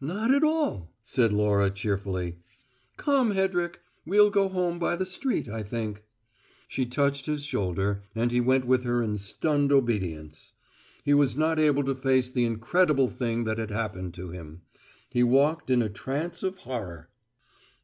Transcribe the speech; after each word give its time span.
"Not 0.00 0.34
at 0.34 0.42
all," 0.42 0.90
said 1.04 1.32
Laura 1.32 1.70
cheerfully. 1.70 2.36
"Come, 2.96 3.30
Hedrick. 3.30 3.78
We'll 4.04 4.28
go 4.28 4.48
home 4.48 4.80
by 4.80 4.96
the 4.96 5.06
street, 5.06 5.48
I 5.48 5.62
think." 5.62 6.02
She 6.66 6.84
touched 6.84 7.26
his 7.26 7.44
shoulder, 7.44 8.02
and 8.12 8.32
he 8.32 8.40
went 8.40 8.64
with 8.66 8.82
her 8.82 9.04
in 9.04 9.18
stunned 9.18 9.70
obedience. 9.70 10.52
He 11.04 11.14
was 11.14 11.36
not 11.36 11.60
able 11.60 11.84
to 11.84 11.94
face 11.94 12.28
the 12.28 12.44
incredible 12.44 13.06
thing 13.06 13.44
that 13.44 13.58
had 13.58 13.70
happened 13.70 14.14
to 14.14 14.30
him: 14.30 14.62
he 15.08 15.22
walked 15.22 15.70
in 15.70 15.80
a 15.80 15.88
trance 15.88 16.42
of 16.42 16.56
horror. 16.56 17.08